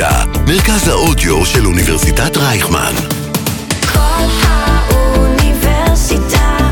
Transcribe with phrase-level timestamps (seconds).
[0.00, 2.92] האוניברסיטה, מרכז האודיו של אוניברסיטת רייכמן.
[3.92, 5.58] כל האוניברסיטה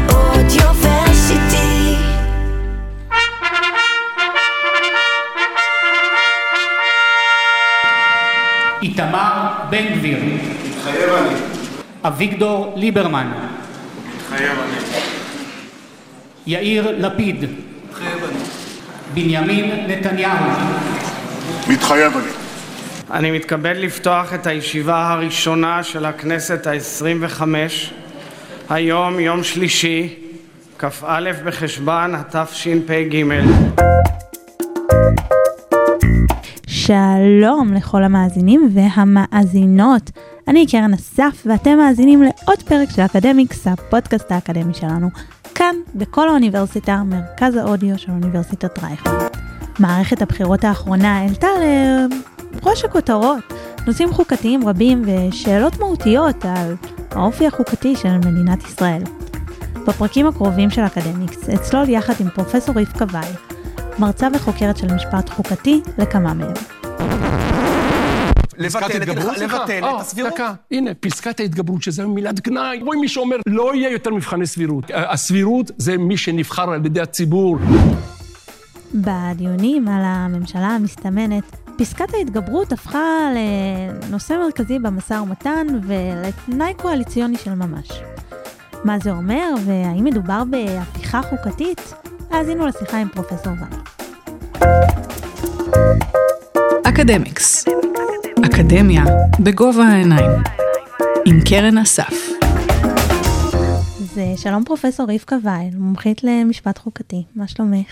[0.09, 1.97] אודיוורסיטי.
[8.83, 10.19] איתמר בן גביר,
[10.65, 11.35] מתחייב אני.
[12.05, 13.33] אביגדור ליברמן,
[14.17, 14.79] מתחייב אני.
[16.47, 17.45] יאיר לפיד,
[17.91, 18.39] מתחייב אני.
[19.15, 20.37] בנימין נתניהו,
[21.69, 22.38] מתחייב אני.
[23.11, 27.95] אני מתכבד לפתוח את הישיבה הראשונה של הכנסת העשרים וחמש.
[28.69, 30.15] היום יום שלישי,
[30.79, 33.25] כ"א בחשוון התשפ"ג.
[36.67, 40.11] שלום לכל המאזינים והמאזינות.
[40.49, 45.11] אני קרן אסף ואתם מאזינים לעוד פרק של אקדמיקס, הפודקאסט האקדמי שלנו,
[45.55, 49.27] כאן בכל האוניברסיטה, מרכז האודיו של אוניברסיטת רייכמן.
[49.79, 51.49] מערכת הבחירות האחרונה העלתה
[52.53, 53.53] לראש הכותרות
[53.87, 56.77] נושאים חוקתיים רבים ושאלות מהותיות על
[57.11, 59.03] האופי החוקתי של מדינת ישראל.
[59.87, 63.35] בפרקים הקרובים של אקדמיקס אצלול יחד עם פרופסור רבקה וייל,
[63.99, 66.55] מרצה וחוקרת של משפט חוקתי לכמה מהם.
[68.59, 69.09] לבטל את.
[69.39, 70.33] לבטל אה, את הסבירות.
[70.33, 72.81] דקה, הנה, פסקת ההתגברות, שזה מילת גנאי.
[72.83, 74.85] רואים מי שאומר, לא יהיה יותר מבחני סבירות.
[74.95, 77.59] הסבירות זה מי שנבחר על ידי הציבור.
[78.95, 87.89] בדיונים על הממשלה המסתמנת, פסקת ההתגברות הפכה לנושא מרכזי במשא ומתן ולתנאי קואליציוני של ממש.
[88.85, 91.95] מה זה אומר והאם מדובר בהפיכה חוקתית?
[92.31, 93.83] האזינו לשיחה עם פרופסור וייל.
[96.85, 97.65] אקדמיקס.
[98.47, 99.05] אקדמיה
[99.41, 100.31] בגובה העיניים.
[101.27, 102.15] עם קרן אסף.
[104.01, 107.87] אז שלום פרופסור רבקה וייל, מומחית למשפט חוקתי, מה שלומך?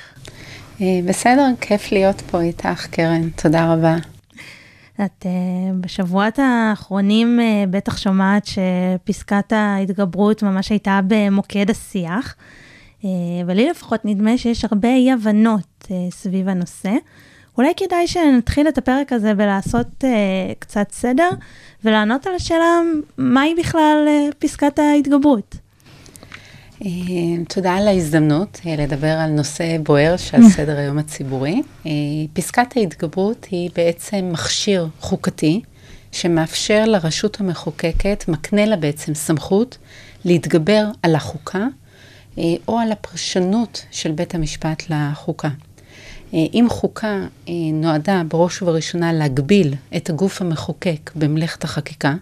[0.80, 3.30] אה, בסדר, כיף להיות פה איתך, קרן.
[3.30, 3.96] תודה רבה.
[5.04, 5.26] את uh,
[5.80, 12.34] בשבועות האחרונים uh, בטח שומעת שפסקת ההתגברות ממש הייתה במוקד השיח,
[13.46, 16.92] ולי לפחות נדמה שיש הרבה אי הבנות uh, סביב הנושא.
[17.58, 20.06] אולי כדאי שנתחיל את הפרק הזה בלעשות uh,
[20.58, 21.30] קצת סדר
[21.84, 22.80] ולענות על השאלה
[23.18, 24.08] מהי בכלל
[24.38, 25.65] פסקת ההתגברות.
[26.86, 31.62] אה, תודה על ההזדמנות אה, לדבר על נושא בוער שעל סדר היום הציבורי.
[31.86, 31.90] אה,
[32.32, 35.60] פסקת ההתגברות היא בעצם מכשיר חוקתי
[36.12, 39.78] שמאפשר לרשות המחוקקת, מקנה לה בעצם סמכות
[40.24, 41.66] להתגבר על החוקה
[42.68, 45.48] או על הפרשנות של בית המשפט לחוקה.
[46.32, 47.26] אם חוקה
[47.72, 52.14] נועדה בראש ובראשונה להגביל את הגוף המחוקק במלאכת החקיקה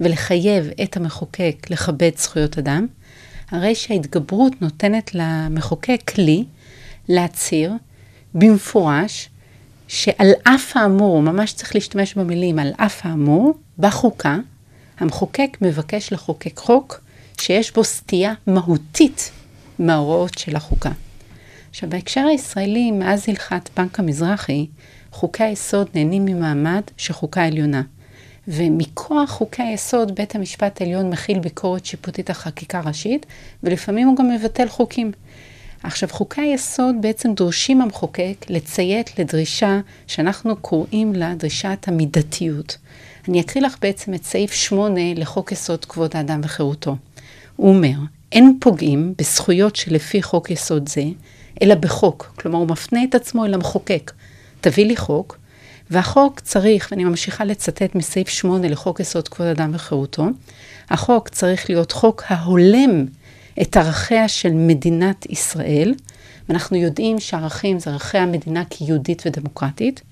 [0.00, 2.86] ולחייב את המחוקק לכבד זכויות אדם,
[3.50, 6.44] הרי שההתגברות נותנת למחוקק כלי
[7.08, 7.72] להצהיר
[8.34, 9.28] במפורש
[9.88, 14.38] שעל אף האמור, ממש צריך להשתמש במילים על אף האמור, בחוקה,
[14.98, 17.00] המחוקק מבקש לחוקק חוק
[17.40, 19.30] שיש בו סטייה מהותית
[19.78, 20.90] מההוראות של החוקה.
[21.70, 24.66] עכשיו, בהקשר הישראלי, מאז הלכת בנק המזרחי,
[25.12, 27.82] חוקי היסוד נהנים ממעמד של חוקה עליונה.
[28.48, 33.26] ומכוח חוקי היסוד, בית המשפט העליון מכיל ביקורת שיפוטית על חקיקה ראשית,
[33.62, 35.12] ולפעמים הוא גם מבטל חוקים.
[35.82, 42.76] עכשיו, חוקי היסוד בעצם דורשים המחוקק לציית לדרישה שאנחנו קוראים לה דרישת המידתיות.
[43.28, 46.96] אני אקריא לך בעצם את סעיף 8 לחוק יסוד כבוד האדם וחירותו.
[47.56, 47.96] הוא אומר,
[48.32, 51.04] אין פוגעים בזכויות שלפי חוק יסוד זה,
[51.62, 52.32] אלא בחוק.
[52.40, 54.12] כלומר, הוא מפנה את עצמו אל המחוקק.
[54.60, 55.38] תביא לי חוק,
[55.90, 60.26] והחוק צריך, ואני ממשיכה לצטט מסעיף 8 לחוק יסוד כבוד אדם וחירותו,
[60.90, 63.06] החוק צריך להיות חוק ההולם
[63.62, 65.94] את ערכיה של מדינת ישראל,
[66.48, 70.02] ואנחנו יודעים שערכים זה ערכי המדינה כיהודית ודמוקרטית,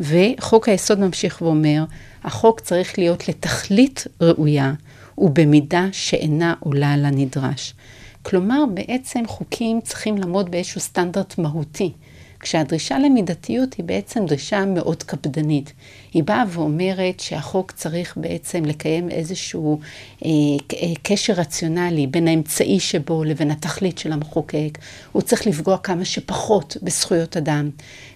[0.00, 1.84] וחוק היסוד ממשיך ואומר,
[2.24, 4.72] החוק צריך להיות לתכלית ראויה
[5.18, 7.74] ובמידה שאינה עולה על הנדרש.
[8.22, 11.92] כלומר, בעצם חוקים צריכים לעמוד באיזשהו סטנדרט מהותי.
[12.46, 15.72] כשהדרישה למידתיות היא בעצם דרישה מאוד קפדנית.
[16.12, 19.80] היא באה ואומרת שהחוק צריך בעצם לקיים איזשהו
[20.24, 20.28] אה,
[20.74, 24.78] אה, קשר רציונלי בין האמצעי שבו לבין התכלית של המחוקק.
[25.12, 27.70] הוא צריך לפגוע כמה שפחות בזכויות אדם.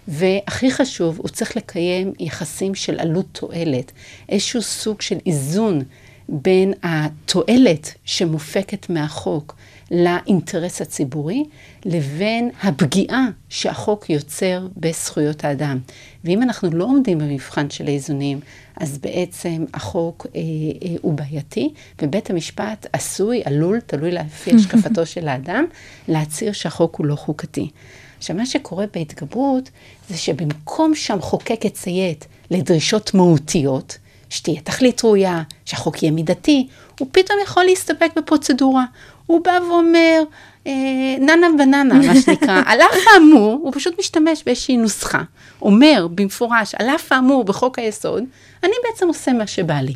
[0.07, 3.91] והכי חשוב, הוא צריך לקיים יחסים של עלות תועלת,
[4.29, 5.81] איזשהו סוג של איזון
[6.29, 9.55] בין התועלת שמופקת מהחוק
[9.91, 11.43] לאינטרס הציבורי,
[11.85, 15.79] לבין הפגיעה שהחוק יוצר בזכויות האדם.
[16.23, 18.39] ואם אנחנו לא עומדים במבחן של האיזונים,
[18.77, 25.27] אז בעצם החוק אה, אה, הוא בעייתי, ובית המשפט עשוי, עלול, תלוי לפי השקפתו של
[25.27, 25.65] האדם,
[26.07, 27.69] להצהיר שהחוק הוא לא חוקתי.
[28.17, 29.69] עכשיו, מה שקורה בהתגברות,
[30.09, 33.97] זה שבמקום שהמחוקק יציית לדרישות מהותיות,
[34.29, 36.67] שתהיה תכלית ראויה, שהחוק יהיה מידתי,
[36.99, 38.85] הוא פתאום יכול להסתפק בפרוצדורה.
[39.31, 40.23] הוא בא ואומר,
[40.67, 40.71] אה,
[41.19, 45.21] ננה בננה, מה שנקרא, על אף האמור, הוא פשוט משתמש באיזושהי נוסחה,
[45.61, 48.23] אומר במפורש, על אף האמור בחוק היסוד,
[48.63, 49.93] אני בעצם עושה מה שבא לי.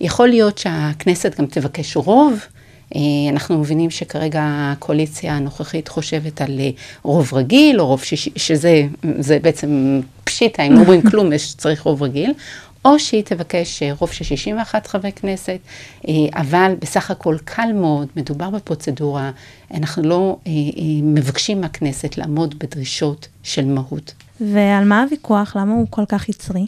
[0.00, 2.40] יכול להיות שהכנסת גם תבקש רוב,
[2.96, 3.00] אה,
[3.30, 6.70] אנחנו מבינים שכרגע הקואליציה הנוכחית חושבת על אה,
[7.02, 12.02] רוב רגיל, או רוב שישי, שזה בעצם פשיטה, אם לא אומרים כלום, יש, צריך רוב
[12.02, 12.32] רגיל,
[12.84, 15.58] או שהיא תבקש אה, רוב של 61 חברי כנסת,
[16.34, 19.30] אבל בסך הכל קל מאוד, מדובר בפרוצדורה,
[19.74, 20.36] אנחנו לא
[21.02, 24.14] מבקשים מהכנסת לעמוד בדרישות של מהות.
[24.40, 25.56] ועל מה הוויכוח?
[25.56, 26.66] למה הוא כל כך יצרי?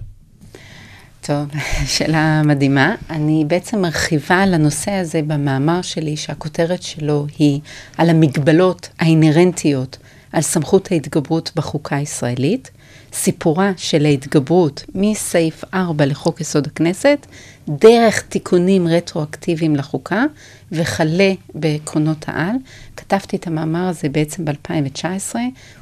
[1.20, 1.46] טוב,
[1.94, 2.94] שאלה מדהימה.
[3.10, 7.60] אני בעצם מרחיבה על הנושא הזה במאמר שלי, שהכותרת שלו היא
[7.98, 9.98] על המגבלות האינהרנטיות
[10.32, 12.70] על סמכות ההתגברות בחוקה הישראלית,
[13.16, 17.26] סיפורה של ההתגברות מסעיף 4 לחוק יסוד הכנסת,
[17.68, 20.24] דרך תיקונים רטרואקטיביים לחוקה,
[20.72, 22.56] וכלה בעקרונות העל.
[22.96, 25.34] כתבתי את המאמר הזה בעצם ב-2019,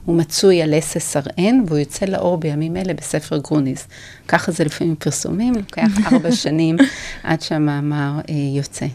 [0.05, 3.87] הוא מצוי על SSRN, והוא יוצא לאור בימים אלה בספר גרוניס.
[4.29, 6.77] ככה זה לפעמים פרסומים, לוקח ארבע שנים
[7.23, 8.87] עד שהמאמר אה, יוצא.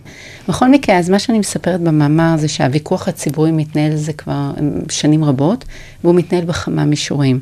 [0.47, 5.24] בכל מקרה, אז מה שאני מספרת במאמר זה שהוויכוח הציבורי מתנהל זה כבר אה, שנים
[5.24, 5.65] רבות,
[6.03, 7.39] והוא מתנהל בכמה מישורים.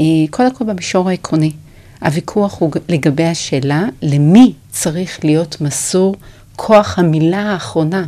[0.00, 1.52] אה, קודם כל במישור העקרוני.
[2.00, 4.52] הוויכוח הוא לגבי השאלה למי
[4.82, 6.16] צריך להיות מסור
[6.56, 8.06] כוח המילה האחרונה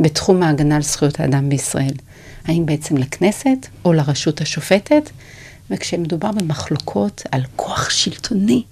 [0.00, 1.94] בתחום ההגנה על זכויות האדם בישראל.
[2.44, 5.10] האם בעצם לכנסת או לרשות השופטת?
[5.70, 8.62] וכשמדובר במחלוקות על כוח שלטוני,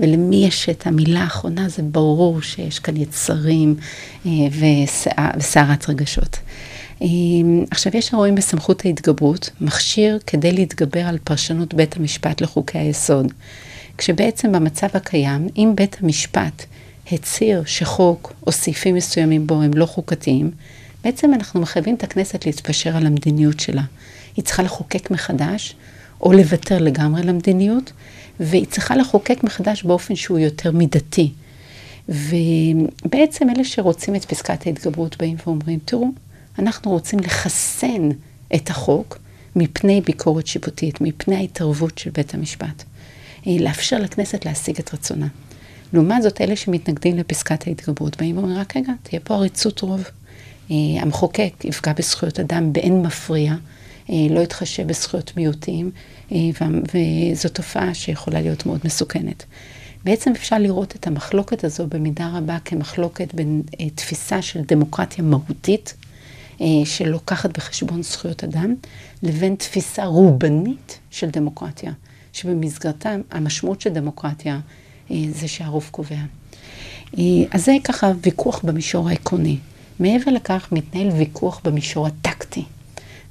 [0.00, 3.76] ולמי יש את המילה האחרונה, זה ברור שיש כאן יצרים
[4.26, 4.30] אה,
[5.36, 6.36] וסערת רגשות.
[7.02, 7.08] אה,
[7.70, 13.32] עכשיו, יש הרואים בסמכות ההתגברות מכשיר כדי להתגבר על פרשנות בית המשפט לחוקי היסוד.
[13.98, 16.64] כשבעצם במצב הקיים, אם בית המשפט
[17.12, 20.50] הצהיר שחוק או סעיפים מסוימים בו הם לא חוקתיים,
[21.04, 23.82] בעצם אנחנו מחייבים את הכנסת להתפשר על המדיניות שלה.
[24.36, 25.74] היא צריכה לחוקק מחדש,
[26.20, 27.92] או לוותר לגמרי למדיניות,
[28.40, 31.32] והיא צריכה לחוקק מחדש באופן שהוא יותר מידתי.
[32.08, 36.08] ובעצם אלה שרוצים את פסקת ההתגברות באים ואומרים, תראו,
[36.58, 38.08] אנחנו רוצים לחסן
[38.54, 39.18] את החוק
[39.56, 42.84] מפני ביקורת שיפוטית, מפני ההתערבות של בית המשפט.
[43.46, 45.26] לאפשר לכנסת להשיג את רצונה.
[45.92, 50.04] לעומת זאת, אלה שמתנגדים לפסקת ההתגברות באים ואומרים, רק רגע, תהיה פה עריצות רוב.
[50.70, 53.54] אה, המחוקק יפגע בזכויות אדם באין מפריע,
[54.10, 55.90] אה, לא יתחשב בזכויות מיעוטים,
[56.32, 59.44] אה, וזו תופעה שיכולה להיות מאוד מסוכנת.
[60.04, 63.62] בעצם אפשר לראות את המחלוקת הזו במידה רבה כמחלוקת בין
[63.94, 65.94] תפיסה של דמוקרטיה מהותית,
[66.84, 68.74] שלוקחת בחשבון זכויות אדם,
[69.22, 71.92] לבין תפיסה רובנית של דמוקרטיה,
[72.32, 74.60] שבמסגרתה המשמעות של דמוקרטיה
[75.30, 76.16] זה שהרוב קובע.
[77.18, 79.56] אה, אז זה ככה ויכוח במישור העקרוני.
[80.00, 82.64] מעבר לכך מתנהל ויכוח במישור הטקטי.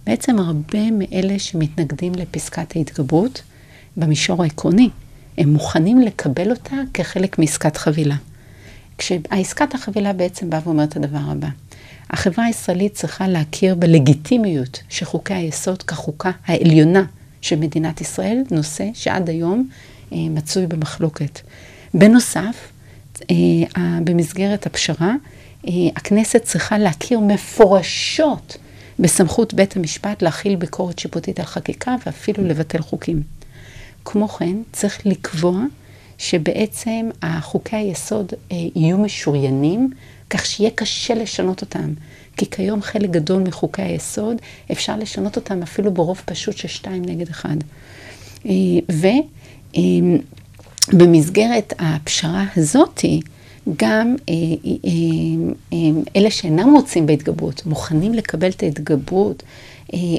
[0.06, 3.41] בעצם הרבה מאלה שמתנגדים לפסקת ההתגברות,
[3.97, 4.89] במישור העקרוני,
[5.38, 8.15] הם מוכנים לקבל אותה כחלק מעסקת חבילה.
[8.97, 11.47] כשהעסקת החבילה בעצם באה ואומרת את הדבר הבא.
[12.09, 17.03] החברה הישראלית צריכה להכיר בלגיטימיות שחוקי היסוד כחוקה העליונה
[17.42, 19.75] של מדינת ישראל, נושא שעד היום אה,
[20.14, 21.40] אה, מצוי במחלוקת.
[21.94, 22.71] בנוסף,
[23.31, 23.35] אה,
[24.04, 25.14] במסגרת הפשרה,
[25.68, 28.57] אה, הכנסת צריכה להכיר מפורשות
[28.99, 33.21] בסמכות בית המשפט להכיל ביקורת שיפוטית על חקיקה ואפילו לבטל חוקים.
[34.06, 35.61] כמו כן, צריך לקבוע
[36.18, 39.90] שבעצם החוקי היסוד יהיו משוריינים,
[40.30, 41.94] כך שיהיה קשה לשנות אותם.
[42.37, 44.37] כי כיום חלק גדול מחוקי היסוד,
[44.71, 47.56] אפשר לשנות אותם אפילו ברוב פשוט של שתיים נגד אחד.
[48.42, 48.47] 1.
[49.76, 50.18] אמ,
[50.94, 53.21] במסגרת הפשרה הזאתי,
[53.78, 54.90] גם אה, אה, אה,
[55.71, 59.44] אמ, אלה שאינם רוצים בהתגברות, מוכנים לקבל את ההתגברות,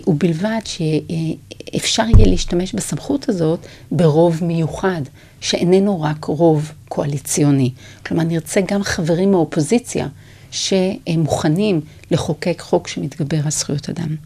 [0.07, 5.03] ובלבד שאפשר יהיה להשתמש בסמכות הזאת ברוב מיוחד,
[5.41, 7.71] שאיננו רק רוב קואליציוני.
[8.07, 10.09] כלומר, נרצה גם חברים מהאופוזיציה
[10.51, 14.17] שמוכנים לחוקק חוק שמתגבר על זכויות אדם.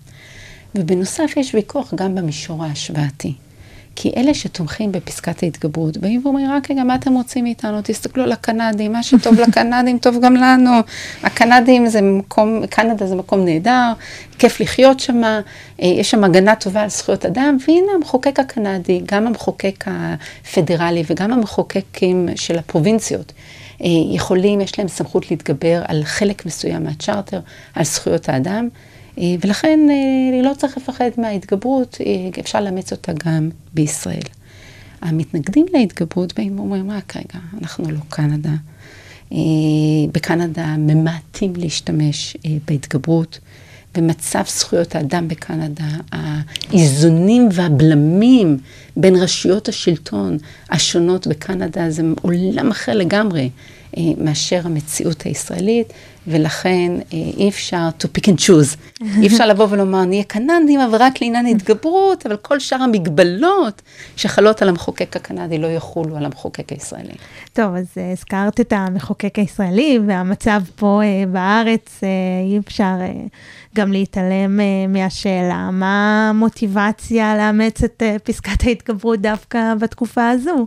[0.74, 3.34] ובנוסף יש ויכוח גם במישור ההשוואתי.
[3.96, 7.80] כי אלה שתומכים בפסקת ההתגברות באים ואומרים, רק רגע, מה אתם רוצים מאיתנו?
[7.84, 10.70] תסתכלו על הקנדים, מה שטוב לקנדים טוב גם לנו.
[11.22, 13.92] הקנדים זה מקום, קנדה זה מקום נהדר,
[14.38, 15.40] כיף לחיות שם, אה,
[15.80, 22.28] יש שם הגנה טובה על זכויות אדם, והנה המחוקק הקנדי, גם המחוקק הפדרלי וגם המחוקקים
[22.36, 23.32] של הפרובינציות.
[23.82, 27.40] אה, יכולים, יש להם סמכות להתגבר על חלק מסוים מהצ'רטר,
[27.74, 28.68] על זכויות האדם.
[29.18, 34.22] אה, ולכן אה, לא צריך לפחד מההתגברות, אה, אפשר לאמץ אותה גם בישראל.
[35.00, 38.54] המתנגדים להתגברות באים ואומרים, רק רגע, אנחנו לא קנדה.
[40.12, 43.38] בקנדה ממעטים להשתמש בהתגברות.
[43.96, 48.58] ומצב זכויות האדם בקנדה, האיזונים והבלמים
[48.96, 50.38] בין רשויות השלטון
[50.70, 53.50] השונות בקנדה זה עולם אחר לגמרי
[53.96, 55.92] מאשר המציאות הישראלית,
[56.26, 59.04] ולכן אה, אי אפשר to pick and choose.
[59.20, 63.82] אי אפשר לבוא ולומר, נהיה קנדים, אבל רק לעניין התגברות, אבל כל שאר המגבלות
[64.16, 67.14] שחלות על המחוקק הקנדי לא יחולו על המחוקק הישראלי.
[67.52, 72.00] טוב, אז uh, הזכרת את המחוקק הישראלי, והמצב פה uh, בארץ,
[72.50, 72.94] אי אפשר
[73.76, 80.66] גם להתעלם מהשאלה, מה המוטיבציה לאמץ את פסקת ההתגברות דווקא בתקופה הזו?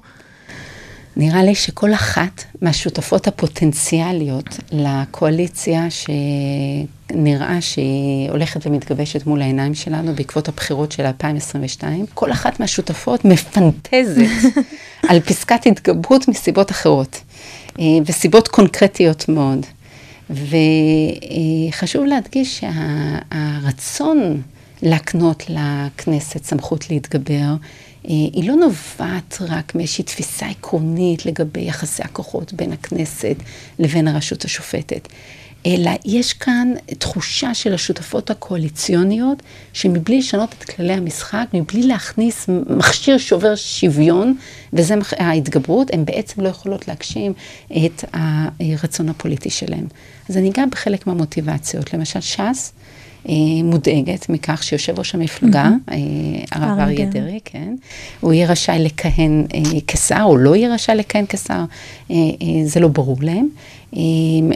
[1.18, 10.48] נראה לי שכל אחת מהשותפות הפוטנציאליות לקואליציה שנראה שהיא הולכת ומתגבשת מול העיניים שלנו בעקבות
[10.48, 14.26] הבחירות של 2022, כל אחת מהשותפות מפנטזת
[15.10, 17.22] על פסקת התגברות מסיבות אחרות,
[17.80, 19.66] אה, וסיבות קונקרטיות מאוד.
[20.30, 24.42] וחשוב להדגיש שהרצון
[24.82, 27.56] להקנות לכנסת סמכות להתגבר,
[28.08, 33.36] היא לא נובעת רק מאיזושהי תפיסה עקרונית לגבי יחסי הכוחות בין הכנסת
[33.80, 35.08] לבין הרשות השופטת,
[35.66, 39.44] אלא יש כאן תחושה של השותפות הקואליציוניות,
[39.74, 44.38] שמבלי לשנות את כללי המשחק, מבלי להכניס מכשיר שובר שוויון,
[44.74, 47.34] וזה ההתגברות, הן בעצם לא יכולות להגשים
[47.86, 48.06] את
[48.60, 49.86] הרצון הפוליטי שלהן.
[50.30, 51.94] אז אני אגע בחלק מהמוטיבציות.
[51.94, 52.85] למשל, ש"ס, אה,
[53.64, 55.98] מודאגת מכך שיושב ראש המפלגה, אה,
[56.52, 57.76] הרב אריה דרעי, כן,
[58.20, 61.64] הוא יהיה רשאי לכהן אה, כשר, או לא יהיה רשאי לכהן כשר,
[62.66, 63.48] זה לא ברור להם,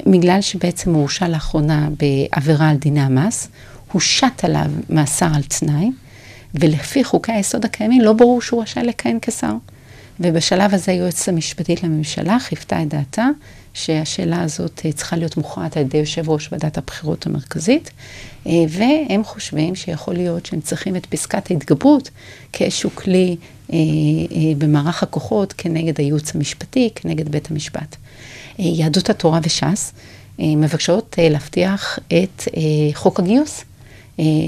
[0.07, 3.47] בגלל שבעצם הוא הורשע לאחרונה בעבירה על דיני המס,
[3.91, 5.91] הושת עליו מאסר על תנאי,
[6.55, 9.53] ולפי חוקי היסוד הקיימים לא ברור שהוא רשאי לכהן כשר.
[10.19, 13.27] ובשלב הזה היועצת המשפטית לממשלה חיוותה את דעתה
[13.79, 17.91] שהשאלה הזאת צריכה להיות מוכרעת על ידי יושב ראש ועדת הבחירות המרכזית,
[18.47, 22.09] אה, והם חושבים שיכול להיות שהם צריכים את פסקת ההתגברות
[22.53, 23.35] כאיזשהו כלי
[23.73, 23.77] אה, אה,
[24.57, 27.95] במערך הכוחות כנגד הייעוץ המשפטי, כנגד בית המשפט.
[28.59, 29.93] יהדות התורה וש"ס
[30.39, 32.47] מבקשות להבטיח את
[32.93, 33.63] חוק הגיוס.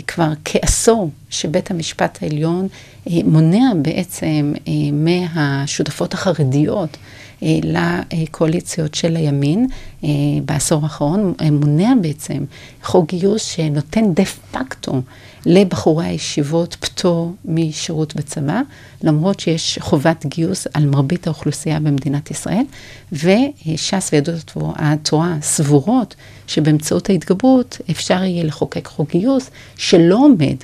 [0.08, 2.68] כבר כעשור שבית המשפט העליון
[3.08, 4.54] מונע בעצם
[4.94, 7.00] מהשותפות החרדיות אה,
[7.42, 9.68] לקואליציות של הימין
[10.04, 10.10] אה,
[10.46, 12.44] בעשור האחרון, מונע בעצם
[12.84, 15.02] חוק גיוס שנותן דה פקטו
[15.46, 18.62] לבחורי הישיבות פטור משירות בצבא,
[19.04, 22.64] למרות שיש חובת גיוס על מרבית האוכלוסייה במדינת ישראל,
[23.12, 26.16] וש"ס ויהדות התורה סבורות
[26.48, 30.56] שבאמצעות ההתגברות אפשר יהיה לחוקק חוק גיוס שלא עומד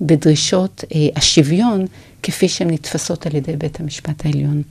[0.00, 1.86] בדרישות אה, השוויון
[2.22, 4.62] כפי שהן נתפסות על ידי בית המשפט העליון.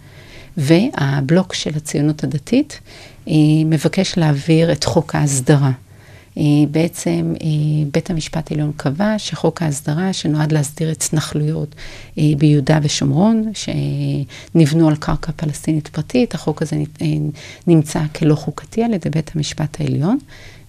[0.58, 2.79] והבלוק של הציונות הדתית
[3.27, 3.34] אה,
[3.65, 5.72] מבקש להעביר את חוק ההסדרה.
[6.38, 7.48] אה, בעצם אה,
[7.91, 11.75] בית המשפט העליון קבע שחוק ההסדרה שנועד להסדיר התנחלויות
[12.38, 16.75] ביהודה ושומרון, שנבנו על קרקע פלסטינית פרטית, החוק הזה
[17.67, 20.17] נמצא כלא חוקתי על ידי בית המשפט העליון,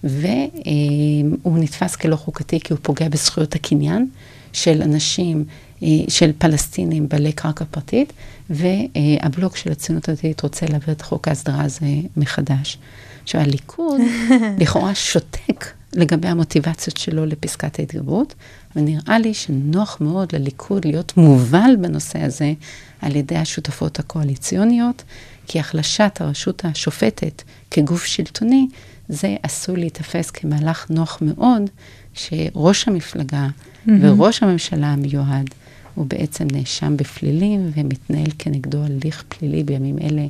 [0.03, 4.07] והוא נתפס כלא חוקתי כי הוא פוגע בזכויות הקניין
[4.53, 5.45] של אנשים
[5.83, 8.13] אה, של פלסטינים בעלי קרקע פרטית,
[8.49, 11.85] והבלוק של הציונות הדתית רוצה להעביר את חוק ההסדרה הזה
[12.17, 12.77] מחדש.
[13.23, 14.01] עכשיו, הליכוד
[14.59, 18.33] לכאורה שותק לגבי המוטיבציות שלו לפסקת ההתגברות,
[18.75, 22.53] ונראה לי שנוח מאוד לליכוד להיות מובל בנושא הזה
[23.01, 25.03] על ידי השותפות הקואליציוניות,
[25.47, 28.67] כי החלשת הרשות השופטת כגוף שלטוני,
[29.09, 31.69] זה עשוי להיתפס כמהלך נוח מאוד,
[32.13, 33.91] שראש המפלגה mm-hmm.
[34.01, 35.49] וראש הממשלה המיועד
[35.95, 40.25] הוא בעצם נאשם בפלילים ומתנהל כנגדו הליך פלילי בימים אלה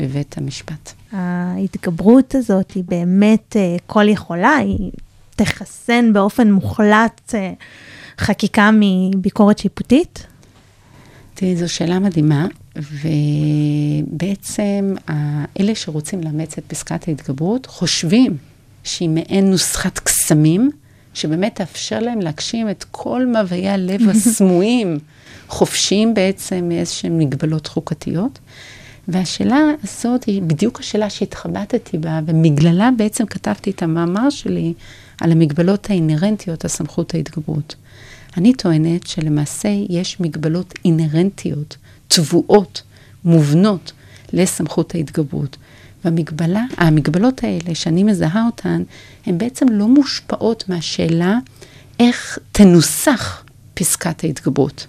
[0.00, 0.92] בבית המשפט.
[1.12, 4.90] ההתגברות הזאת היא באמת uh, כל יכולה, היא
[5.36, 7.34] תחסן באופן מוחלט uh,
[8.18, 10.26] חקיקה מביקורת שיפוטית?
[11.34, 12.46] תראי, זו שאלה מדהימה,
[14.12, 14.94] ובעצם
[15.60, 18.36] אלה שרוצים לאמץ את פסקת ההתגברות חושבים
[18.84, 20.70] שהיא מעין נוסחת קסמים,
[21.14, 24.98] שבאמת תאפשר להם להגשים את כל מאוויי הלב הסמויים,
[25.48, 28.38] חופשיים בעצם מאיזשהן מגבלות חוקתיות.
[29.08, 34.72] והשאלה הזאת היא בדיוק השאלה שהתחבטתי בה, ומגללה בעצם כתבתי את המאמר שלי
[35.20, 37.74] על המגבלות האינהרנטיות, הסמכות ההתגברות.
[38.36, 41.76] אני טוענת שלמעשה יש מגבלות אינהרנטיות,
[42.08, 42.82] טבועות,
[43.24, 43.92] מובנות,
[44.32, 45.56] לסמכות ההתגברות.
[46.04, 48.82] והמגבלה, המגבלות האלה שאני מזהה אותן,
[49.26, 51.38] הן בעצם לא מושפעות מהשאלה
[52.00, 53.44] איך תנוסח
[53.74, 54.86] פסקת ההתגברות.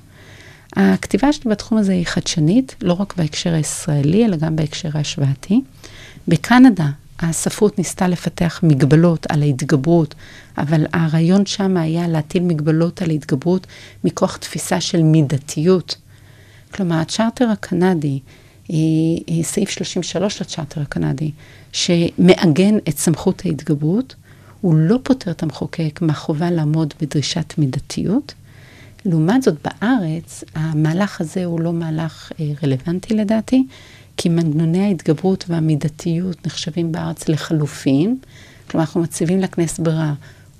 [0.75, 5.61] הכתיבה שלי בתחום הזה היא חדשנית, לא רק בהקשר הישראלי, אלא גם בהקשר ההשוואתי.
[6.27, 10.15] בקנדה הספרות ניסתה לפתח מגבלות על ההתגברות,
[10.57, 13.67] אבל הרעיון שם היה להטיל מגבלות על ההתגברות
[14.03, 15.95] מכוח תפיסה של מידתיות.
[16.73, 18.19] כלומר, הצ'רטר הקנדי,
[19.41, 21.31] סעיף 33 לצ'רטר הקנדי,
[21.71, 24.15] שמעגן את סמכות ההתגברות,
[24.61, 28.33] הוא לא פוטר את המחוקק מהחובה לעמוד בדרישת מידתיות.
[29.05, 33.65] לעומת זאת, בארץ, המהלך הזה הוא לא מהלך אה, רלוונטי לדעתי,
[34.17, 38.17] כי מנגנוני ההתגברות והמידתיות נחשבים בארץ לחלופין.
[38.69, 40.13] כלומר, אנחנו מציבים לכנסת ברירה,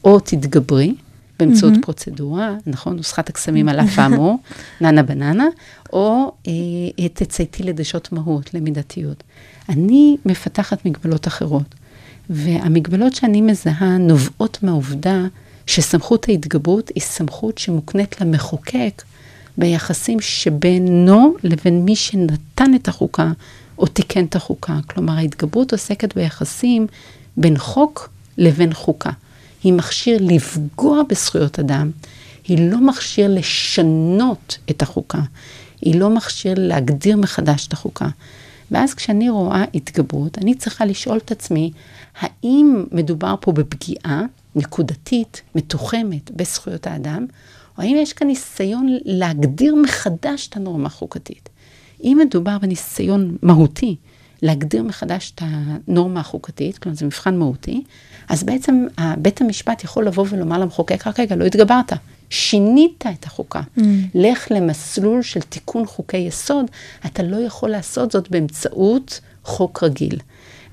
[0.04, 0.96] או תתגברי
[1.40, 1.82] באמצעות mm-hmm.
[1.82, 2.96] פרוצדורה, נכון?
[2.96, 4.38] נוסחת הקסמים על אף האמור,
[4.82, 5.48] ננה בננה,
[5.94, 9.24] או אה, תצייתי לדרישות מהות, למידתיות.
[9.70, 11.76] אני מפתחת מגבלות אחרות,
[12.30, 15.22] והמגבלות שאני מזהה נובעות מהעובדה
[15.68, 19.04] שסמכות ההתגברות היא סמכות שמוקנית למחוקק
[19.58, 23.32] ביחסים שבינו לבין מי שנתן את החוקה
[23.78, 24.80] או תיקן את החוקה.
[24.88, 26.88] כלומר, ההתגברות עוסקת ביחסים
[27.38, 29.10] בין חוק לבין חוקה.
[29.66, 31.92] היא מכשיר לפגוע בזכויות אדם,
[32.48, 35.22] היא לא מכשיר לשנות את החוקה,
[35.82, 38.08] היא לא מכשיר להגדיר מחדש את החוקה.
[38.72, 41.72] ואז כשאני רואה התגברות, אני צריכה לשאול את עצמי,
[42.20, 44.22] האם מדובר פה בפגיעה
[44.56, 47.26] נקודתית, מתוחמת, בזכויות האדם,
[47.78, 51.50] או האם יש כאן ניסיון להגדיר מחדש את הנורמה החוקתית?
[52.04, 53.96] אם מדובר בניסיון מהותי
[54.46, 57.84] להגדיר מחדש את הנורמה החוקתית, כלומר זה מבחן מהותי,
[58.30, 58.86] אז בעצם
[59.18, 61.94] בית המשפט יכול לבוא ולומר למחוקק, רק רגע, לא התגברת,
[62.30, 63.62] שינית את החוקה.
[63.78, 63.82] Mm.
[64.16, 66.66] לך למסלול של תיקון חוקי יסוד,
[67.06, 70.20] אתה לא יכול לעשות זאת באמצעות חוק רגיל.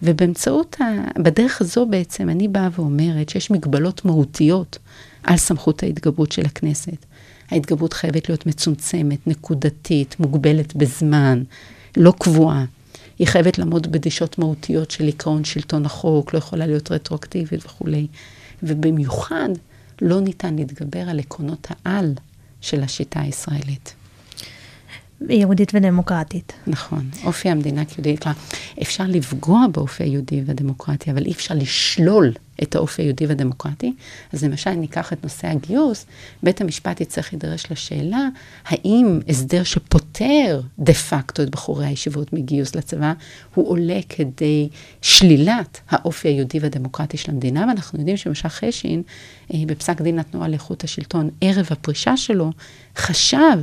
[0.02, 0.84] ובאמצעות, ה...
[1.22, 4.78] בדרך הזו בעצם אני באה ואומרת שיש מגבלות מהותיות
[5.22, 7.06] על סמכות ההתגברות של הכנסת.
[7.50, 11.42] ההתגברות חייבת להיות מצומצמת, נקודתית, מוגבלת בזמן,
[11.96, 12.64] לא קבועה.
[13.22, 18.06] היא חייבת לעמוד בדרישות מהותיות של עקרון שלטון החוק, לא יכולה להיות רטרואקטיבית וכולי.
[18.62, 19.48] ובמיוחד,
[20.00, 22.14] לא ניתן להתגבר על עקרונות העל
[22.60, 23.94] של השיטה הישראלית.
[25.30, 26.52] יהודית ודמוקרטית.
[26.66, 28.24] נכון, אופי המדינה כיהודית,
[28.82, 32.32] אפשר לפגוע באופי היהודי והדמוקרטי, אבל אי אפשר לשלול
[32.62, 33.92] את האופי היהודי והדמוקרטי.
[34.32, 36.06] אז למשל, ניקח את נושא הגיוס,
[36.42, 38.28] בית המשפט יצטרך להידרש לשאלה,
[38.64, 43.12] האם הסדר שפוטר דה פקטו את בחורי הישיבות מגיוס לצבא,
[43.54, 44.68] הוא עולה כדי
[45.02, 49.02] שלילת האופי היהודי והדמוקרטי של המדינה, ואנחנו יודעים שמשך חשין,
[49.54, 52.50] אה, בפסק דין התנועה לאיכות השלטון, ערב הפרישה שלו,
[52.96, 53.58] חשב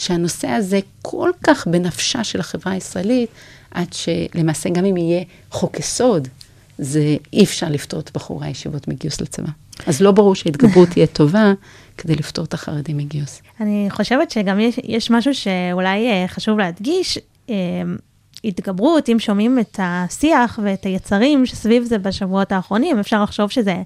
[0.00, 3.30] שהנושא הזה כל כך בנפשה של החברה הישראלית,
[3.70, 6.28] עד שלמעשה גם אם יהיה חוק יסוד,
[6.78, 9.48] זה אי אפשר לפתור את בחורי הישיבות מגיוס לצבא.
[9.86, 11.52] אז לא ברור שהתגברות תהיה טובה
[11.98, 13.42] כדי לפתור את החרדים מגיוס.
[13.60, 17.18] אני חושבת שגם יש, יש משהו שאולי אה, חשוב להדגיש.
[17.50, 17.54] אה,
[18.44, 23.76] התגברות, אם שומעים את השיח ואת היצרים שסביב זה בשבועות האחרונים, אפשר לחשוב שזה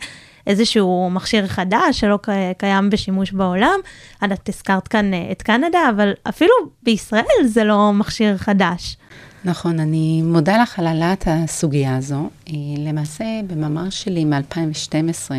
[0.47, 2.19] איזשהו מכשיר חדש שלא
[2.59, 3.79] קיים בשימוש בעולם.
[4.25, 6.53] את הזכרת כאן אה, את קנדה, אבל אפילו
[6.83, 8.97] בישראל זה לא מכשיר חדש.
[9.45, 12.29] נכון, אני מודה לך על העלאת הסוגיה הזו.
[12.49, 15.31] אה, למעשה, במאמר שלי מ-2012,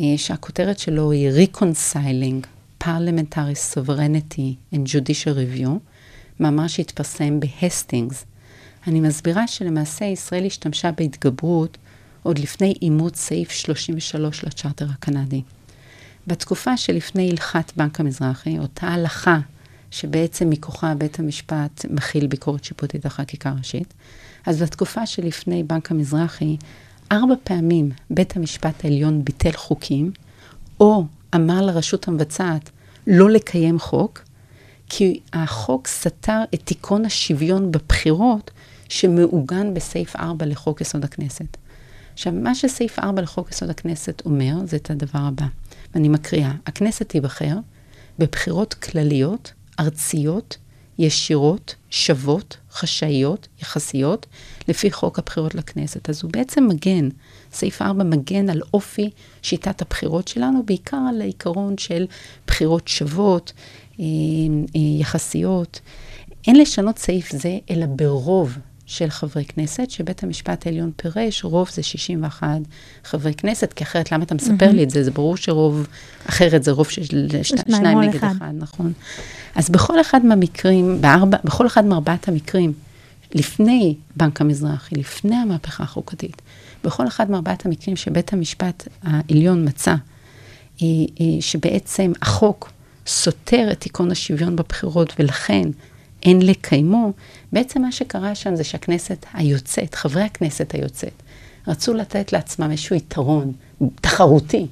[0.00, 2.46] אה, שהכותרת שלו היא Reconciling
[2.84, 5.70] Parliamentary Sovereignty and Judicial Review,
[6.40, 8.24] מאמר שהתפרסם בהסטינגס.
[8.86, 11.78] אני מסבירה שלמעשה ישראל השתמשה בהתגברות
[12.26, 15.42] עוד לפני אימוץ סעיף 33 לצ'רטר הקנדי.
[16.26, 19.38] בתקופה שלפני הלכת בנק המזרחי, אותה הלכה
[19.90, 23.94] שבעצם מכוחה בית המשפט מכיל ביקורת שיפוטית על חקיקה ראשית,
[24.46, 26.56] אז בתקופה שלפני בנק המזרחי,
[27.12, 30.12] ארבע פעמים בית המשפט העליון ביטל חוקים,
[30.80, 32.70] או אמר לרשות המבצעת
[33.06, 34.22] לא לקיים חוק,
[34.88, 38.50] כי החוק סתר את תיקון השוויון בבחירות
[38.88, 41.65] שמעוגן בסעיף 4 לחוק יסוד הכנסת.
[42.16, 45.46] עכשיו, מה שסעיף 4 לחוק יסוד הכנסת אומר, זה את הדבר הבא,
[45.94, 47.56] ואני מקריאה, הכנסת תיבחר
[48.18, 50.56] בבחירות כלליות, ארציות,
[50.98, 54.26] ישירות, שוות, חשאיות, יחסיות,
[54.68, 56.10] לפי חוק הבחירות לכנסת.
[56.10, 57.08] אז הוא בעצם מגן,
[57.52, 59.10] סעיף 4 מגן על אופי
[59.42, 62.06] שיטת הבחירות שלנו, בעיקר על העיקרון של
[62.46, 63.52] בחירות שוות,
[64.00, 64.04] אה,
[64.76, 65.80] אה, יחסיות.
[66.46, 71.82] אין לשנות סעיף זה, אלא ברוב של חברי כנסת, שבית המשפט העליון פירש, רוב זה
[71.82, 72.48] 61
[73.04, 74.72] חברי כנסת, כי אחרת למה אתה מספר mm-hmm.
[74.72, 75.04] לי את זה?
[75.04, 75.86] זה ברור שרוב,
[76.26, 77.04] אחרת זה רוב של
[77.42, 78.34] שני, שניים נגד אחד.
[78.36, 78.92] אחד, נכון.
[79.54, 82.72] אז בכל אחד מהמקרים, בארבע, בכל אחד מארבעת המקרים,
[83.34, 86.42] לפני בנק המזרחי, לפני המהפכה החוקתית,
[86.84, 89.94] בכל אחד מארבעת המקרים שבית המשפט העליון מצא,
[91.40, 92.70] שבעצם החוק
[93.06, 95.68] סותר את עקרון השוויון בבחירות ולכן
[96.22, 97.12] אין לקיימו,
[97.52, 101.22] בעצם מה שקרה שם זה שהכנסת היוצאת, חברי הכנסת היוצאת,
[101.68, 103.52] רצו לתת לעצמם איזשהו יתרון
[104.00, 104.66] תחרותי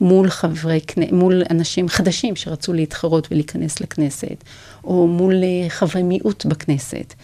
[0.00, 0.80] מול חברי,
[1.12, 4.44] מול אנשים חדשים שרצו להתחרות ולהיכנס לכנסת,
[4.84, 7.14] או מול אה, חברי מיעוט בכנסת.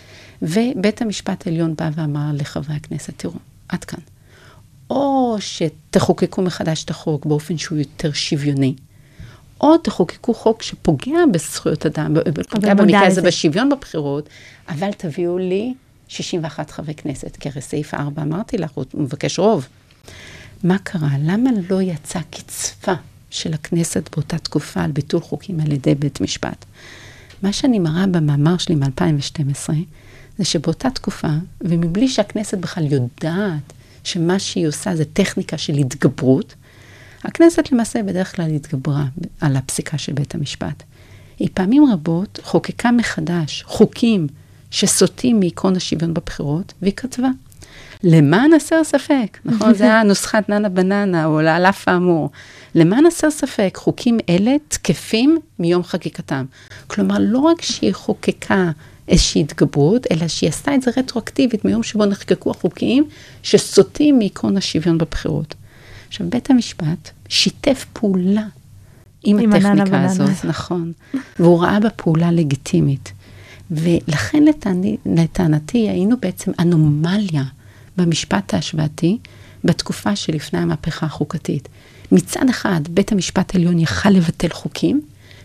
[0.43, 3.35] ובית המשפט העליון בא ואמר לחברי הכנסת, תראו,
[3.69, 4.01] עד כאן.
[4.91, 8.75] או שתחוקקו מחדש את החוק באופן שהוא יותר שוויוני,
[9.61, 12.15] או תחוקקו חוק שפוגע בזכויות אדם,
[12.51, 14.29] פוגע במקרה הזה בשוויון בבחירות,
[14.69, 15.75] אבל תביאו לי
[16.09, 19.69] 61 חברי כנסת, כי הרי סעיף 4 אמרתי לך, הוא מבקש רוב.
[20.65, 21.09] מה קרה?
[21.23, 22.93] למה לא יצאה קצפה
[23.31, 26.65] של הכנסת באותה תקופה על ביטול חוקים על ידי בית משפט?
[27.43, 29.73] מה שאני מראה במאמר שלי מ-2012,
[30.39, 31.29] זה שבאותה תקופה,
[31.61, 33.73] ומבלי שהכנסת בכלל יודעת
[34.05, 36.55] שמה שהיא עושה זה טכניקה של התגברות,
[37.27, 39.05] הכנסת למעשה בדרך כלל התגברה
[39.41, 40.83] על הפסיקה של בית המשפט.
[41.39, 44.27] היא פעמים רבות חוקקה מחדש חוקים
[44.71, 47.29] שסוטים מעקרון השוויון בבחירות, והיא כתבה,
[48.03, 49.75] למען הסר ספק, נכון?
[49.75, 52.31] זה היה נוסחת ננה בננה, או על אף האמור.
[52.75, 56.45] למען הסר ספק, חוקים אלה תקפים מיום חקיקתם.
[56.87, 58.71] כלומר, לא רק שהיא חוקקה
[59.09, 63.05] איזושהי התגברות, אלא שהיא עשתה את זה רטרואקטיבית מיום שבו נחקקו החוקים
[63.43, 65.55] שסוטים מעקרון השוויון בבחירות.
[66.09, 68.47] עכשיו, בית המשפט שיתף פעולה
[69.25, 70.93] עם, עם הטכניקה הזאת, נכון,
[71.39, 73.13] והוא ראה בה פעולה לגיטימית.
[73.71, 77.45] ולכן לטעני, לטענתי היינו בעצם אנומליה
[77.97, 79.19] במשפט ההשוואתי
[79.65, 81.69] בתקופה שלפני המהפכה החוקתית.
[82.13, 85.01] מצד אחד, בית המשפט העליון יכל לבטל חוקים,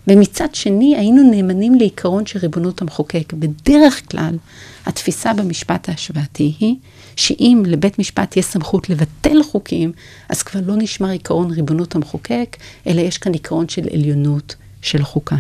[0.08, 3.34] ומצד שני היינו נאמנים לעיקרון של ריבונות המחוקק.
[3.34, 4.38] בדרך כלל,
[4.86, 6.76] התפיסה במשפט ההשוואתי היא
[7.16, 9.92] שאם לבית משפט יש סמכות לבטל חוקים,
[10.30, 15.36] אז כבר לא נשמר עיקרון ריבונות המחוקק, אלא יש כאן עיקרון של עליונות של חוקה.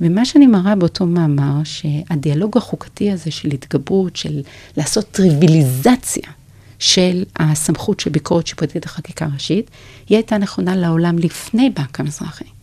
[0.00, 4.42] ומה שאני מראה באותו מאמר, שהדיאלוג החוקתי הזה של התגברות, של
[4.76, 6.30] לעשות טריוויליזציה
[6.78, 9.70] של הסמכות של ביקורת שיפוטית לחקיקה ראשית,
[10.08, 12.55] היא הייתה נכונה לעולם לפני בנק המזרחי.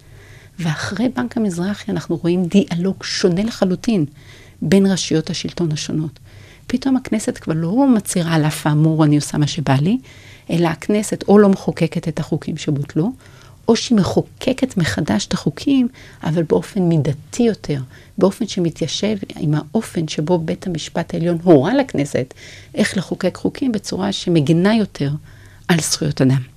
[0.60, 4.06] ואחרי בנק המזרחי אנחנו רואים דיאלוג שונה לחלוטין
[4.62, 6.20] בין רשויות השלטון השונות.
[6.68, 9.98] פתאום הכנסת כבר לא מצהירה על אף האמור, אני עושה מה שבא לי,
[10.50, 13.12] אלא הכנסת או לא מחוקקת את החוקים שבוטלו,
[13.68, 15.88] או שהיא מחוקקת מחדש את החוקים,
[16.24, 17.82] אבל באופן מידתי יותר,
[18.18, 22.34] באופן שמתיישב עם האופן שבו בית המשפט העליון הורה לכנסת
[22.76, 25.12] איך לחוקק חוקים בצורה שמגינה יותר
[25.68, 26.53] על זכויות אדם.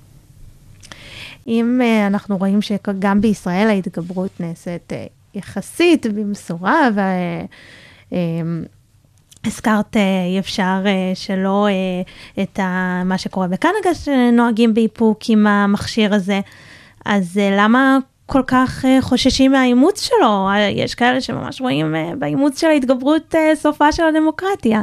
[1.47, 6.99] אם uh, אנחנו רואים שגם בישראל ההתגברות נעשית uh, יחסית במשורה, ו...
[8.09, 8.15] Uh,
[9.45, 10.83] הזכרת, אי אפשר
[11.13, 11.67] שלא
[12.41, 12.59] את
[13.05, 16.39] מה שקורה בקנדה, שנוהגים באיפוק עם המכשיר הזה.
[17.05, 20.49] אז למה כל כך חוששים מהאימוץ שלו?
[20.71, 24.81] יש כאלה שממש רואים באימוץ של ההתגברות סופה של הדמוקרטיה.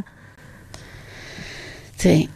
[1.96, 2.26] תראי,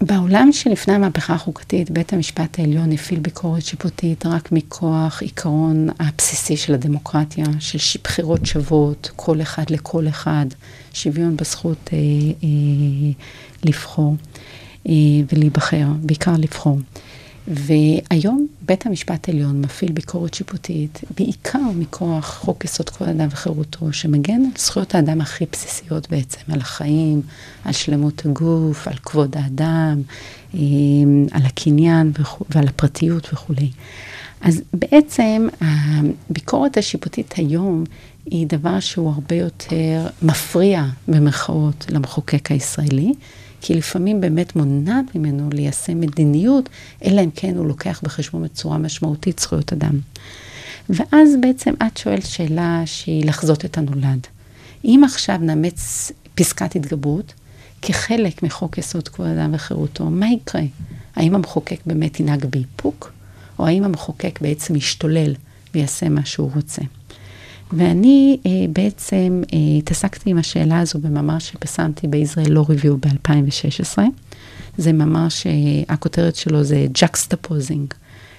[0.00, 6.74] בעולם שלפני המהפכה החוקתית, בית המשפט העליון הפעיל ביקורת שיפוטית רק מכוח עיקרון הבסיסי של
[6.74, 10.46] הדמוקרטיה, של בחירות שוות, כל אחד לכל אחד,
[10.92, 11.98] שוויון בזכות אה,
[12.42, 13.12] אה,
[13.64, 14.16] לבחור
[14.88, 14.92] אה,
[15.32, 16.78] ולהיבחר, בעיקר לבחור.
[17.50, 24.44] והיום בית המשפט העליון מפעיל ביקורת שיפוטית, בעיקר מכוח חוק יסוד כבוד האדם וחירותו, שמגן
[24.44, 27.22] על זכויות האדם הכי בסיסיות בעצם, על החיים,
[27.64, 30.02] על שלמות הגוף, על כבוד האדם,
[30.54, 30.60] אה,
[31.30, 32.12] על הקניין
[32.50, 33.70] ועל הפרטיות וכולי.
[34.40, 37.84] אז בעצם הביקורת השיפוטית היום
[38.26, 43.14] היא דבר שהוא הרבה יותר מפריע במרכאות למחוקק הישראלי.
[43.60, 46.68] כי לפעמים באמת מונעת ממנו ליישם מדיניות,
[47.04, 49.98] אלא אם כן הוא לוקח בחשבון בצורה משמעותית זכויות אדם.
[50.88, 54.26] ואז בעצם את שואלת שאלה שהיא לחזות את הנולד.
[54.84, 57.34] אם עכשיו נאמץ פסקת התגברות
[57.82, 60.62] כחלק מחוק יסוד כבוד אדם וחירותו, מה יקרה?
[61.16, 63.12] האם המחוקק באמת ינהג באיפוק,
[63.58, 65.34] או האם המחוקק בעצם ישתולל
[65.74, 66.82] ויעשה מה שהוא רוצה?
[67.72, 73.98] ואני אה, בעצם אה, התעסקתי עם השאלה הזו במאמר שפרסמתי בישראל לא ריוויו ב-2016.
[74.78, 77.94] זה מאמר שהכותרת שלו זה Juxtaposing,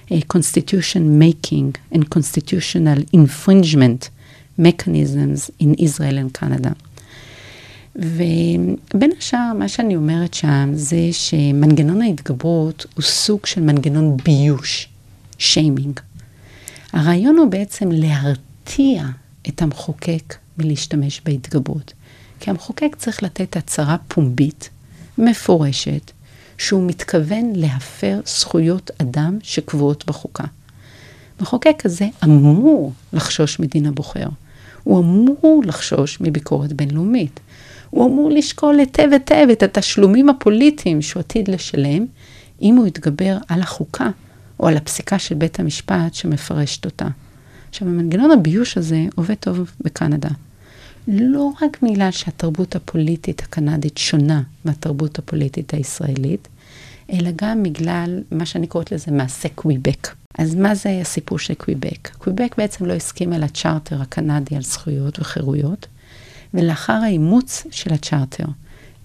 [0.08, 4.08] uh, Constitution Making and Constitutional Infringement
[4.58, 6.70] Mechanisms in Israel and Canada.
[7.96, 14.88] ובין השאר, מה שאני אומרת שם זה שמנגנון ההתגברות הוא סוג של מנגנון ביוש,
[15.38, 16.00] שיימינג.
[16.92, 18.49] הרעיון הוא בעצם להרתיע
[19.48, 21.92] את המחוקק מלהשתמש בהתגברות.
[22.40, 24.70] כי המחוקק צריך לתת הצהרה פומבית,
[25.18, 26.10] מפורשת,
[26.58, 30.44] שהוא מתכוון להפר זכויות אדם שקבועות בחוקה.
[31.38, 34.28] המחוקק הזה אמור לחשוש מדין הבוחר.
[34.84, 37.40] הוא אמור לחשוש מביקורת בינלאומית.
[37.90, 42.06] הוא אמור לשקול היטב היטב את התשלומים הפוליטיים שהוא עתיד לשלם,
[42.62, 44.10] אם הוא יתגבר על החוקה
[44.60, 47.08] או על הפסיקה של בית המשפט שמפרשת אותה.
[47.70, 50.28] עכשיו, המנגנון הביוש הזה עובד טוב בקנדה.
[51.08, 56.48] לא רק בגלל שהתרבות הפוליטית הקנדית שונה מהתרבות הפוליטית הישראלית,
[57.12, 60.08] אלא גם בגלל מה שאני קוראת לזה מעשה קוויבק.
[60.38, 62.10] אז מה זה הסיפור של קוויבק?
[62.18, 65.86] קוויבק בעצם לא הסכימה לצ'רטר הקנדי על זכויות וחירויות,
[66.54, 68.44] ולאחר האימוץ של הצ'רטר,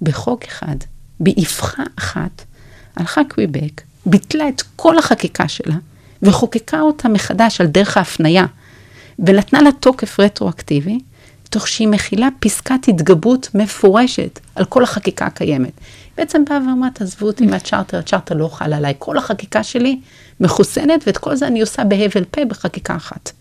[0.02, 0.76] בחוק אחד,
[1.20, 2.44] באבחה אחת,
[2.96, 5.76] הלכה קוויבק, ביטלה את כל החקיקה שלה,
[6.26, 8.46] וחוקקה אותה מחדש על דרך ההפניה,
[9.20, 11.00] ונתנה לה תוקף רטרואקטיבי,
[11.50, 15.72] תוך שהיא מכילה פסקת התגברות מפורשת על כל החקיקה הקיימת.
[16.18, 18.94] בעצם באה ואמרה, תעזבו אותי מהצ'רטר, הצ'רטר לא חל עליי.
[19.00, 20.00] כל החקיקה שלי
[20.40, 23.32] מחוסנת, ואת כל זה אני עושה בהבל פה בחקיקה אחת.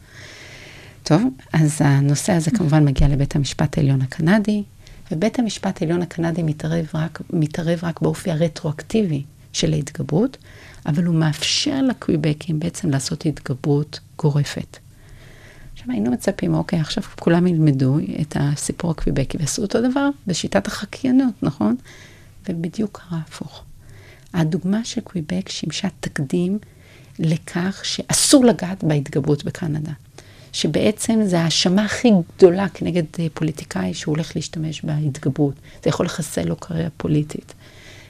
[1.03, 4.63] טוב, אז הנושא הזה כמובן מגיע לבית המשפט העליון הקנדי,
[5.13, 10.37] ובית המשפט העליון הקנדי מתערב רק, מתערב רק באופי הרטרואקטיבי של ההתגברות,
[10.87, 14.77] אבל הוא מאפשר לקוויבקים בעצם לעשות התגברות גורפת.
[15.73, 21.43] עכשיו היינו מצפים, אוקיי, עכשיו כולם ילמדו את הסיפור הקוויבקי ועשו אותו דבר בשיטת החקיינות,
[21.43, 21.77] נכון?
[22.49, 23.65] ובדיוק קרה הפוך.
[24.35, 26.59] הדוגמה של קוויבק שימשה תקדים
[27.19, 29.93] לכך שאסור לגעת בהתגברות בקנדה.
[30.53, 35.55] שבעצם זו ההאשמה הכי גדולה כנגד פוליטיקאי שהוא הולך להשתמש בהתגברות.
[35.85, 37.55] זה יכול לחסל לו קריירה פוליטית.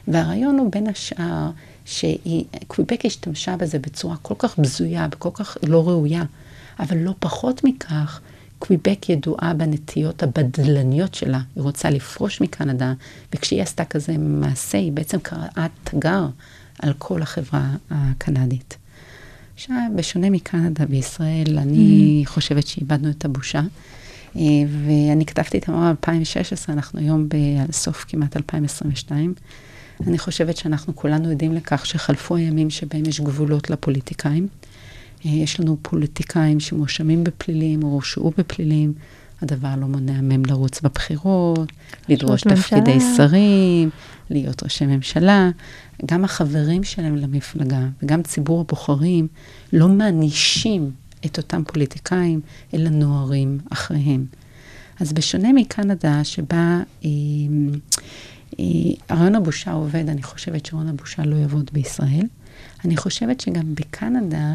[0.09, 1.51] והרעיון הוא בין השאר
[1.85, 6.23] שקוויבק השתמשה בזה בצורה כל כך בזויה וכל כך לא ראויה,
[6.81, 8.21] אבל לא פחות מכך,
[8.59, 11.41] קוויבק ידועה בנטיות הבדלניות שלה.
[11.57, 12.93] היא רוצה לפרוש מקנדה,
[13.35, 16.27] וכשהיא עשתה כזה מעשה, היא בעצם קראה תגר
[16.79, 18.77] על כל החברה הקנדית.
[19.55, 22.29] עכשיו, בשונה מקנדה בישראל, אני mm.
[22.29, 23.61] חושבת שאיבדנו את הבושה.
[24.37, 24.43] אה,
[24.87, 27.29] ואני כתבתי את המאמר ב-2016, אנחנו היום
[27.69, 29.35] בסוף כמעט 2022.
[30.07, 34.49] אני חושבת שאנחנו כולנו עדים לכך שחלפו הימים שבהם יש גבולות לפוליטיקאים.
[35.27, 38.95] אה, יש לנו פוליטיקאים שמואשמים בפלילים או הורשעו בפלילים.
[39.43, 41.73] הדבר לא מונע מהם לרוץ בבחירות,
[42.09, 43.91] לדרוש תפקידי שרים,
[44.31, 45.51] להיות ראשי ממשלה.
[46.07, 49.29] גם החברים שלהם למפלגה וגם ציבור הבוחרים
[49.73, 50.91] לא מענישים
[51.27, 52.41] את אותם פוליטיקאים,
[52.75, 54.27] אלא נוהרים אחריהם.
[55.01, 57.11] אז בשונה מקנדה, שבה אה,
[58.61, 62.27] אה, רעיון הבושה עובד, אני חושבת שרעיון הבושה לא יעבוד בישראל.
[62.85, 64.55] אני חושבת שגם בקנדה,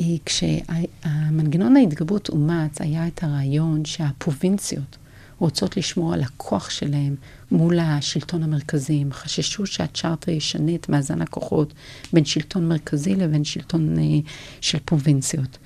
[0.00, 4.96] אה, כשהמנגנון ההתגברות אומץ, היה את הרעיון שהפרובינציות
[5.38, 7.16] רוצות לשמור על הכוח שלהם
[7.50, 9.00] מול השלטון המרכזי.
[9.00, 11.72] הם חששו שהצ'ארטר ישנה את מאזן הכוחות
[12.12, 14.02] בין שלטון מרכזי לבין שלטון אה,
[14.60, 15.58] של פרובינציות.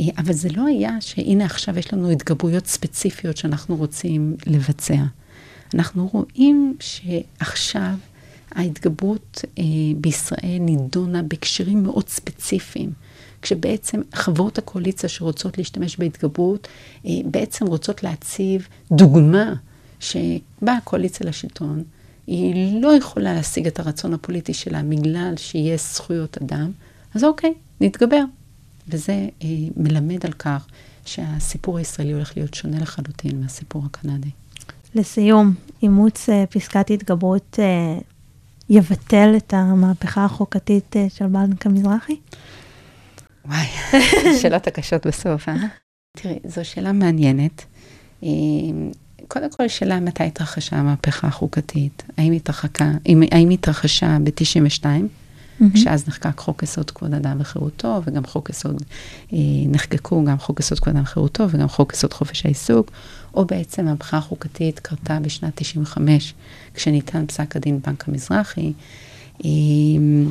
[0.00, 5.02] אה, אבל זה לא היה שהנה עכשיו יש לנו התגברויות ספציפיות שאנחנו רוצים לבצע.
[5.74, 7.94] אנחנו רואים שעכשיו
[8.50, 9.64] ההתגברות אה,
[9.96, 12.92] בישראל נידונה בהקשרים מאוד ספציפיים.
[13.42, 16.68] כשבעצם חברות הקואליציה שרוצות להשתמש בהתגברות,
[17.06, 19.54] אה, בעצם רוצות להציב דוגמה
[20.00, 21.84] שבאה הקואליציה לשלטון,
[22.26, 26.70] היא לא יכולה להשיג את הרצון הפוליטי שלה בגלל שיש זכויות אדם,
[27.14, 28.24] אז אוקיי, נתגבר.
[28.88, 30.66] וזה אה, מלמד על כך
[31.04, 34.30] שהסיפור הישראלי הולך להיות שונה לחלוטין מהסיפור הקנדי.
[34.96, 37.98] לסיום, אימוץ אה, פסקת התגברות אה,
[38.70, 42.16] יבטל את המהפכה החוקתית אה, של בנק המזרחי?
[43.44, 43.66] וואי,
[44.42, 45.54] שאלות הקשות בסוף, אה?
[46.16, 47.64] תראי, זו שאלה מעניינת.
[49.28, 52.02] קודם כל, שאלה מתי התרחשה המהפכה החוקתית?
[52.18, 52.90] האם, התרחקה,
[53.32, 54.84] האם התרחשה ב-92?
[55.60, 55.74] Mm-hmm.
[55.74, 58.82] כשאז נחקק חוק יסוד כבוד אדם וחירותו, וגם חוק יסוד,
[59.32, 62.90] אה, נחקקו גם חוק יסוד כבוד אדם וחירותו, וגם חוק יסוד חופש העיסוק,
[63.34, 66.34] או בעצם המהפכה החוקתית קרתה בשנת 95,
[66.74, 68.72] כשניתן פסק הדין בנק המזרחי,
[69.44, 70.30] אמ,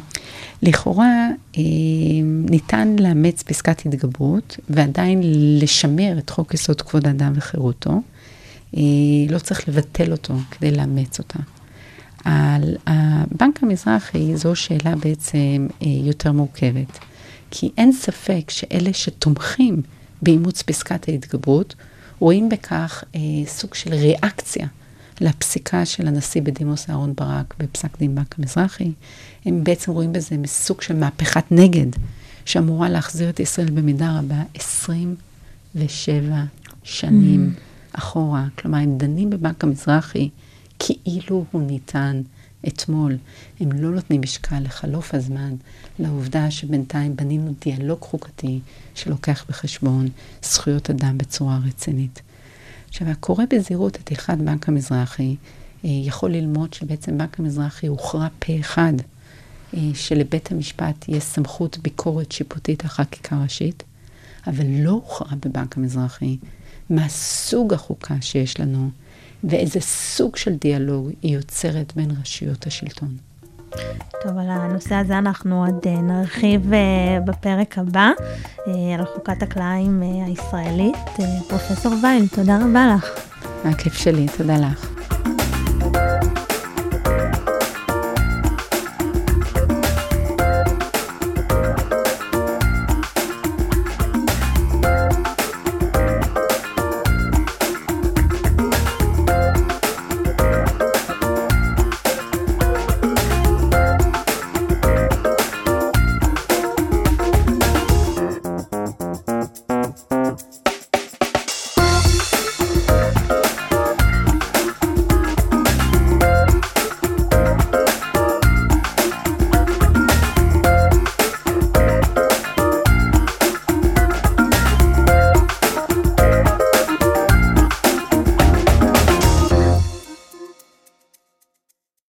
[0.62, 5.22] לכאורה אמ, ניתן לאמץ פסקת התגברות ועדיין
[5.60, 8.02] לשמר את חוק יסוד כבוד האדם וחירותו.
[8.78, 8.82] אה,
[9.30, 11.40] לא צריך לבטל אותו כדי לאמץ אותה.
[12.26, 17.00] על הבנק המזרחי זו שאלה בעצם אה, יותר מורכבת,
[17.52, 19.82] כי אין ספק שאלה שתומכים
[20.22, 21.76] באימוץ פסקת ההתגברות,
[22.20, 24.68] רואים בכך אה, סוג של ריאקציה
[25.22, 28.92] לפסיקה של הנשיא בדימוס אהרן ברק בפסק דין בנק המזרחי.
[29.46, 31.88] הם בעצם רואים בזה סוג של מהפכת נגד,
[32.46, 36.44] שאמורה להחזיר את ישראל במידה רבה 27
[36.84, 37.60] שנים mm.
[38.00, 38.46] אחורה.
[38.58, 40.30] כלומר, הם דנים בבנק המזרחי
[40.80, 42.22] כאילו הוא ניתן
[42.68, 43.18] אתמול,
[43.60, 45.56] הם לא נותנים משקל לחלוף הזמן,
[46.00, 48.60] לעובדה שבינתיים בנינו דיאלוג חוקתי
[48.96, 50.08] שלוקח בחשבון
[50.44, 52.22] זכויות אדם בצורה רצינית.
[52.90, 55.36] עכשיו, הקורא בזהירות את הלכת בנק המזרחי,
[55.86, 58.94] אה, יכול ללמוד שבעצם בנק המזרחי הוכרע פה אחד,
[59.74, 63.84] אה, שלבית המשפט יש סמכות ביקורת שיפוטית על חקיקה ראשית,
[64.48, 66.38] אבל לא הוכרע בבנק המזרחי
[66.90, 68.90] מה סוג החוקה שיש לנו
[69.44, 73.16] ואיזה סוג של דיאלוג היא יוצרת בין רשויות השלטון.
[74.24, 76.72] טוב, על הנושא הזה אנחנו עוד אה, נרחיב
[77.26, 78.10] בפרק הבא,
[79.00, 80.96] על חוקת הקלעים הישראלית.
[81.48, 83.06] פרופסור וייל, תודה רבה לך.
[83.66, 84.95] הכיף שלי, תודה לך.